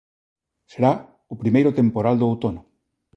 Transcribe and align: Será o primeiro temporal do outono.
Será 0.71 0.91
o 1.33 1.39
primeiro 1.41 1.75
temporal 1.79 2.15
do 2.17 2.27
outono. 2.31 2.61